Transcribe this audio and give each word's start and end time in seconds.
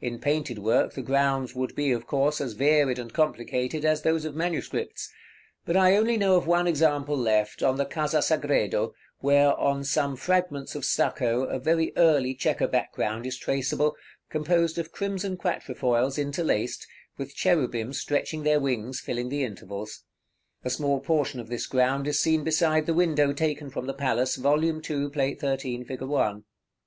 In 0.00 0.20
painted 0.20 0.58
work 0.58 0.94
the 0.94 1.02
grounds 1.02 1.54
would 1.54 1.74
be, 1.74 1.92
of 1.92 2.06
course, 2.06 2.40
as 2.40 2.54
varied 2.54 2.98
and 2.98 3.12
complicated 3.12 3.84
as 3.84 4.00
those 4.00 4.24
of 4.24 4.34
manuscripts; 4.34 5.12
but 5.66 5.76
I 5.76 5.96
only 5.98 6.16
know 6.16 6.36
of 6.36 6.46
one 6.46 6.66
example 6.66 7.14
left, 7.14 7.62
on 7.62 7.76
the 7.76 7.84
Casa 7.84 8.22
Sagredo, 8.22 8.94
where, 9.18 9.52
on 9.54 9.84
some 9.84 10.16
fragments 10.16 10.74
of 10.74 10.86
stucco, 10.86 11.42
a 11.42 11.58
very 11.58 11.92
early 11.98 12.34
chequer 12.34 12.68
background 12.68 13.26
is 13.26 13.36
traceable, 13.36 13.96
composed 14.30 14.78
of 14.78 14.92
crimson 14.92 15.36
quatrefoils 15.36 16.16
interlaced, 16.16 16.86
with 17.18 17.34
cherubim 17.34 17.92
stretching 17.92 18.44
their 18.44 18.60
wings 18.60 18.98
filling 18.98 19.28
the 19.28 19.44
intervals. 19.44 20.04
A 20.64 20.70
small 20.70 21.00
portion 21.00 21.38
of 21.38 21.48
this 21.48 21.66
ground 21.66 22.08
is 22.08 22.18
seen 22.18 22.44
beside 22.44 22.86
the 22.86 22.94
window 22.94 23.34
taken 23.34 23.68
from 23.68 23.84
the 23.86 23.92
palace, 23.92 24.36
Vol. 24.36 24.64
II. 24.64 25.10
Plate 25.10 25.40
XIII. 25.40 25.84
fig. 25.84 26.00
1.§ 26.00 26.06
XXXIII. 26.38 26.44